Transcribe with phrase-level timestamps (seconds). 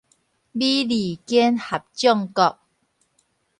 [0.03, 0.21] 美利堅合眾國